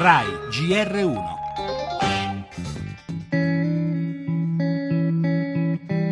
RAI 0.00 0.26
GR1 0.50 1.14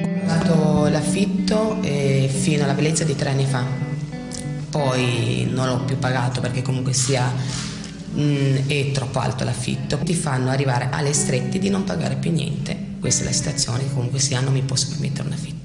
Ho 0.03 0.27
pagato 0.27 0.89
l'affitto 0.89 1.81
eh, 1.81 2.29
fino 2.31 2.65
alla 2.65 2.75
bellezza 2.75 3.05
di 3.05 3.17
tre 3.17 3.31
anni 3.31 3.47
fa, 3.47 3.65
poi 4.69 5.49
non 5.51 5.69
l'ho 5.69 5.85
più 5.85 5.99
pagato 5.99 6.43
perché 6.43 6.61
comunque 6.61 6.93
sia 6.93 7.33
mh, 8.13 8.67
è 8.67 8.91
troppo 8.91 9.21
alto 9.21 9.45
l'affitto. 9.45 9.97
Ti 9.97 10.15
fanno 10.15 10.51
arrivare 10.51 10.91
alle 10.93 11.15
strette 11.15 11.59
di 11.59 11.71
non 11.71 11.85
pagare 11.85 12.17
più 12.17 12.31
niente. 12.31 12.77
Questa 13.01 13.23
è 13.23 13.25
la 13.25 13.33
situazione, 13.33 13.91
comunque 13.95 14.19
sia 14.19 14.41
non 14.41 14.53
mi 14.53 14.61
posso 14.61 14.89
permettere 14.91 15.29
un 15.29 15.33
affitto. 15.33 15.58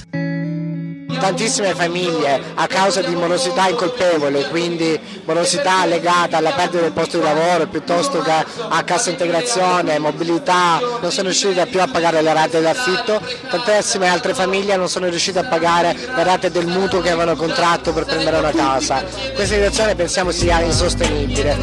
Tantissime 1.24 1.74
famiglie 1.74 2.52
a 2.54 2.68
causa 2.68 3.02
di 3.02 3.16
morosità 3.16 3.70
incolpevole, 3.70 4.50
quindi 4.50 5.00
morosità 5.23 5.86
legata 5.86 6.36
alla 6.36 6.52
perdita 6.52 6.82
del 6.82 6.92
posto 6.92 7.18
di 7.18 7.23
lavoro 7.23 7.66
piuttosto 7.68 8.22
che 8.22 8.46
a 8.68 8.84
cassa 8.84 9.09
integrazione, 9.09 9.99
mobilità, 9.99 10.82
non 10.99 11.12
sono 11.13 11.30
riuscite 11.30 11.66
più 11.68 11.80
a 11.80 11.88
pagare 11.88 12.22
le 12.22 12.34
rate 12.34 12.59
dell'affitto, 12.59 13.22
tantissime 13.49 14.09
altre 14.09 14.34
famiglie 14.34 14.76
non 14.76 14.90
sono 14.90 15.08
riuscite 15.08 15.40
a 15.40 15.46
pagare 15.46 15.96
le 16.13 16.23
rate 16.26 16.52
del 16.52 16.68
mutuo 16.68 16.99
che 16.99 17.12
avevano 17.12 17.38
contratto 17.38 17.94
per 17.94 18.04
prendere 18.04 18.40
una 18.40 18.52
casa. 18.52 19.02
Questa 19.34 19.55
situazione 19.55 19.96
pensiamo 19.96 20.32
sia 20.32 20.60
insostenibile. 20.60 21.55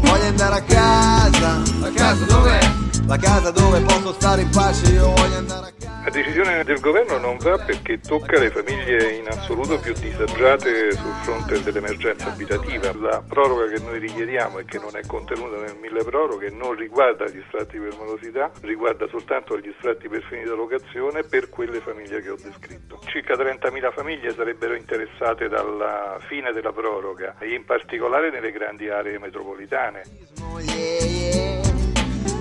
Voglio 0.00 0.26
andare 0.26 0.56
a 0.56 0.62
casa, 0.62 1.62
a 1.82 1.90
casa 1.94 2.24
dov'è? 2.24 2.58
La 3.06 3.16
casa 3.16 3.52
dove 3.52 3.80
posso 3.80 4.12
stare 4.14 4.42
in 4.42 4.50
pace, 4.50 4.90
io 4.90 5.14
voglio 5.14 5.36
andare 5.36 5.60
a 5.60 5.70
casa. 5.70 5.77
La 6.04 6.10
decisione 6.10 6.64
del 6.64 6.80
governo 6.80 7.18
non 7.18 7.36
va 7.38 7.58
perché 7.58 8.00
tocca 8.00 8.38
le 8.38 8.50
famiglie 8.50 9.16
in 9.16 9.28
assoluto 9.28 9.78
più 9.78 9.92
disagiate 9.92 10.92
sul 10.92 11.12
fronte 11.22 11.62
dell'emergenza 11.62 12.32
abitativa. 12.32 12.94
La 12.94 13.22
proroga 13.26 13.66
che 13.66 13.78
noi 13.82 13.98
richiediamo 13.98 14.58
e 14.58 14.64
che 14.64 14.78
non 14.78 14.96
è 14.96 15.02
contenuta 15.06 15.58
nel 15.58 15.76
mille 15.80 16.02
proroghe 16.04 16.50
non 16.50 16.74
riguarda 16.74 17.28
gli 17.28 17.42
sfratti 17.48 17.78
per 17.78 17.94
morosità, 17.98 18.50
riguarda 18.62 19.06
soltanto 19.08 19.58
gli 19.58 19.72
sfratti 19.78 20.08
per 20.08 20.22
finita 20.22 20.54
locazione 20.54 21.24
per 21.24 21.50
quelle 21.50 21.80
famiglie 21.80 22.22
che 22.22 22.30
ho 22.30 22.36
descritto. 22.36 23.00
Circa 23.04 23.34
30.000 23.34 23.92
famiglie 23.92 24.32
sarebbero 24.32 24.74
interessate 24.74 25.48
dalla 25.48 26.18
fine 26.26 26.52
della 26.52 26.72
proroga, 26.72 27.36
in 27.42 27.64
particolare 27.64 28.30
nelle 28.30 28.50
grandi 28.50 28.88
aree 28.88 29.18
metropolitane. 29.18 30.02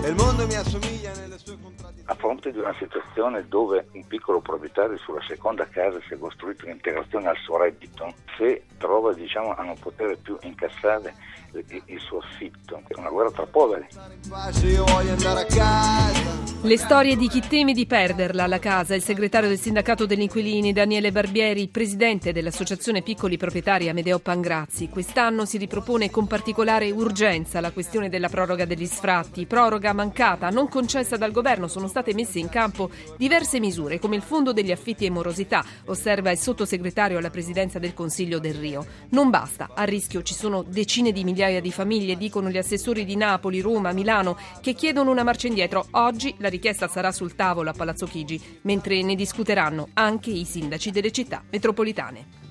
E 0.03 0.09
il 0.09 0.15
mondo 0.15 0.45
mi 0.45 0.55
assomiglia 0.55 1.11
nelle 1.15 1.37
sue 1.37 1.57
contraddizioni. 1.61 1.76
A 2.09 2.15
fronte 2.15 2.51
di 2.51 2.59
una 2.59 2.73
situazione 2.77 3.47
dove 3.47 3.87
un 3.91 4.05
piccolo 4.07 4.39
proprietario 4.39 4.97
sulla 4.97 5.21
seconda 5.27 5.67
casa 5.67 5.99
si 6.07 6.13
è 6.13 6.17
costruito 6.17 6.65
un'integrazione 6.65 7.27
al 7.27 7.37
suo 7.37 7.57
reddito, 7.57 8.13
se 8.37 8.63
trova 8.77 9.13
diciamo, 9.13 9.53
a 9.53 9.63
non 9.63 9.77
poter 9.77 10.17
più 10.19 10.37
incassare 10.41 11.13
il, 11.51 11.81
il 11.85 11.99
suo 11.99 12.19
affitto, 12.19 12.81
è 12.87 12.93
una 12.97 13.09
guerra 13.09 13.31
tra 13.31 13.45
poveri. 13.45 13.87
In 13.91 14.29
pace, 14.29 14.67
io 14.67 14.85
voglio 14.85 15.11
andare 15.11 15.41
a 15.41 15.45
casa. 15.45 16.56
Le 16.67 16.77
storie 16.77 17.15
di 17.15 17.29
chi 17.29 17.39
teme 17.39 17.71
di 17.71 17.85
perderla 17.85 18.45
la 18.45 18.59
casa, 18.59 18.93
il 18.93 19.01
segretario 19.01 19.47
del 19.47 19.57
sindacato 19.57 20.05
degli 20.05 20.23
inquilini 20.23 20.73
Daniele 20.73 21.13
Barbieri, 21.13 21.61
il 21.61 21.69
presidente 21.69 22.33
dell'associazione 22.33 23.01
piccoli 23.01 23.37
proprietari 23.37 23.87
Amedeo 23.87 24.19
Pangrazzi. 24.19 24.89
Quest'anno 24.89 25.45
si 25.45 25.57
ripropone 25.57 26.09
con 26.09 26.27
particolare 26.27 26.91
urgenza 26.91 27.61
la 27.61 27.71
questione 27.71 28.09
della 28.09 28.27
proroga 28.27 28.65
degli 28.65 28.85
sfratti, 28.85 29.45
proroga 29.45 29.93
mancata, 29.93 30.49
non 30.49 30.67
concessa 30.67 31.15
dal 31.15 31.31
governo, 31.31 31.69
sono 31.69 31.87
state 31.87 32.13
messe 32.13 32.39
in 32.39 32.49
campo 32.49 32.89
diverse 33.15 33.61
misure 33.61 33.97
come 33.97 34.17
il 34.17 34.21
fondo 34.21 34.51
degli 34.51 34.73
affitti 34.73 35.05
e 35.05 35.09
morosità, 35.09 35.63
osserva 35.85 36.31
il 36.31 36.37
sottosegretario 36.37 37.17
alla 37.17 37.29
presidenza 37.29 37.79
del 37.79 37.93
Consiglio 37.93 38.39
del 38.39 38.55
Rio. 38.55 38.85
Non 39.11 39.29
basta, 39.29 39.69
a 39.73 39.85
rischio 39.85 40.21
ci 40.21 40.33
sono 40.33 40.63
decine 40.63 41.13
di 41.13 41.23
migliaia 41.23 41.61
di 41.61 41.71
famiglie, 41.71 42.17
dicono 42.17 42.49
gli 42.49 42.57
assessori 42.57 43.05
di 43.05 43.15
Napoli, 43.15 43.61
Roma, 43.61 43.93
Milano, 43.93 44.37
che 44.59 44.73
chiedono 44.73 45.11
una 45.11 45.23
marcia 45.23 45.47
indietro. 45.47 45.87
Oggi 45.91 46.35
la 46.39 46.55
richiesta 46.57 46.87
sarà 46.87 47.11
sul 47.11 47.35
tavolo 47.35 47.69
a 47.69 47.73
Palazzo 47.73 48.07
Chigi, 48.07 48.59
mentre 48.63 49.01
ne 49.03 49.15
discuteranno 49.15 49.89
anche 49.93 50.31
i 50.31 50.43
sindaci 50.43 50.91
delle 50.91 51.11
città 51.11 51.43
metropolitane. 51.49 52.46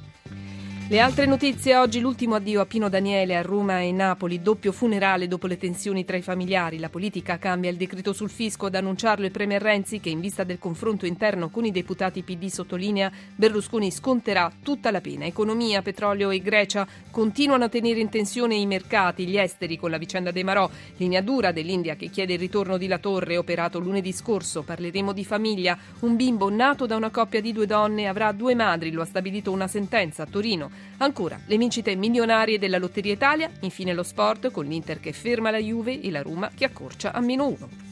Le 0.88 1.00
altre 1.00 1.26
notizie 1.26 1.76
oggi 1.76 1.98
l'ultimo 1.98 2.36
addio 2.36 2.60
a 2.60 2.64
Pino 2.64 2.88
Daniele 2.88 3.36
a 3.36 3.42
Roma 3.42 3.80
e 3.80 3.90
Napoli, 3.90 4.40
doppio 4.40 4.70
funerale 4.70 5.26
dopo 5.26 5.48
le 5.48 5.56
tensioni 5.56 6.04
tra 6.04 6.16
i 6.16 6.22
familiari. 6.22 6.78
La 6.78 6.88
politica 6.88 7.38
cambia 7.38 7.70
il 7.70 7.76
decreto 7.76 8.12
sul 8.12 8.30
fisco 8.30 8.66
ad 8.66 8.76
annunciarlo 8.76 9.24
il 9.24 9.32
Premier 9.32 9.60
Renzi 9.60 9.98
che 9.98 10.10
in 10.10 10.20
vista 10.20 10.44
del 10.44 10.60
confronto 10.60 11.04
interno 11.04 11.48
con 11.48 11.64
i 11.64 11.72
deputati 11.72 12.22
PD 12.22 12.46
sottolinea 12.46 13.10
Berlusconi 13.34 13.90
sconterà 13.90 14.48
tutta 14.62 14.92
la 14.92 15.00
pena. 15.00 15.24
Economia, 15.24 15.82
petrolio 15.82 16.30
e 16.30 16.40
Grecia 16.40 16.86
continuano 17.10 17.64
a 17.64 17.68
tenere 17.68 17.98
in 17.98 18.08
tensione 18.08 18.54
i 18.54 18.64
mercati, 18.64 19.26
gli 19.26 19.38
esteri 19.38 19.76
con 19.76 19.90
la 19.90 19.98
vicenda 19.98 20.30
dei 20.30 20.44
Marò, 20.44 20.70
linea 20.98 21.20
dura 21.20 21.50
dell'India 21.50 21.96
che 21.96 22.10
chiede 22.10 22.34
il 22.34 22.38
ritorno 22.38 22.76
di 22.76 22.86
La 22.86 22.98
Torre 22.98 23.36
operato 23.36 23.80
lunedì 23.80 24.12
scorso. 24.12 24.62
Parleremo 24.62 25.12
di 25.12 25.24
famiglia. 25.24 25.76
Un 26.02 26.14
bimbo 26.14 26.48
nato 26.48 26.86
da 26.86 26.94
una 26.94 27.10
coppia 27.10 27.40
di 27.40 27.52
due 27.52 27.66
donne 27.66 28.06
avrà 28.06 28.30
due 28.30 28.54
madri, 28.54 28.92
lo 28.92 29.02
ha 29.02 29.06
stabilito 29.06 29.50
una 29.50 29.66
sentenza 29.66 30.22
a 30.22 30.26
Torino. 30.26 30.75
Ancora, 30.98 31.38
le 31.46 31.58
vincite 31.58 31.94
milionarie 31.94 32.58
della 32.58 32.78
Lotteria 32.78 33.12
Italia, 33.12 33.50
infine 33.60 33.92
lo 33.92 34.02
sport 34.02 34.50
con 34.50 34.64
l'Inter 34.66 34.98
che 34.98 35.12
ferma 35.12 35.50
la 35.50 35.58
Juve 35.58 36.00
e 36.00 36.10
la 36.10 36.22
Roma 36.22 36.50
che 36.54 36.64
accorcia 36.64 37.12
a 37.12 37.20
meno 37.20 37.46
uno. 37.46 37.85